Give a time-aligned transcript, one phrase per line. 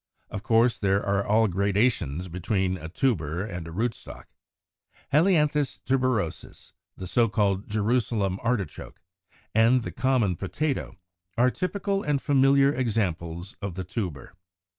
[0.31, 4.25] Of course, there are all gradations between a tuber and a rootstock.
[5.13, 8.95] Helianthus tuberosus, the so called Jerusalem Artichoke
[9.29, 9.35] (Fig.
[9.53, 10.97] 101), and the common Potato,
[11.37, 14.33] are typical and familiar examples of the tuber.